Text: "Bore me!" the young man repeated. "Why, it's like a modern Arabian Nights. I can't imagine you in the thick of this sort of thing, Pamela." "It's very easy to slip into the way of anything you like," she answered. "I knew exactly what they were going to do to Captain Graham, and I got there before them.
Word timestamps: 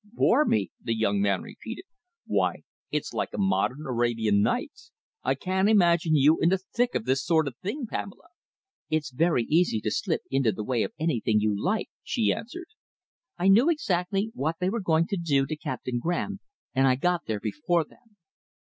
"Bore 0.13 0.45
me!" 0.45 0.71
the 0.81 0.95
young 0.95 1.21
man 1.21 1.43
repeated. 1.43 1.85
"Why, 2.25 2.63
it's 2.89 3.13
like 3.13 3.29
a 3.35 3.37
modern 3.37 3.85
Arabian 3.85 4.41
Nights. 4.41 4.91
I 5.21 5.35
can't 5.35 5.69
imagine 5.69 6.15
you 6.15 6.39
in 6.41 6.49
the 6.49 6.57
thick 6.57 6.95
of 6.95 7.05
this 7.05 7.23
sort 7.23 7.47
of 7.47 7.55
thing, 7.61 7.85
Pamela." 7.85 8.29
"It's 8.89 9.11
very 9.11 9.43
easy 9.43 9.79
to 9.81 9.91
slip 9.91 10.21
into 10.31 10.51
the 10.53 10.63
way 10.63 10.81
of 10.81 10.91
anything 10.97 11.39
you 11.39 11.55
like," 11.55 11.89
she 12.01 12.33
answered. 12.33 12.69
"I 13.37 13.47
knew 13.47 13.69
exactly 13.69 14.31
what 14.33 14.55
they 14.59 14.71
were 14.71 14.81
going 14.81 15.05
to 15.05 15.17
do 15.17 15.45
to 15.45 15.55
Captain 15.55 15.99
Graham, 15.99 16.39
and 16.73 16.87
I 16.87 16.95
got 16.95 17.27
there 17.27 17.39
before 17.39 17.83
them. 17.83 18.17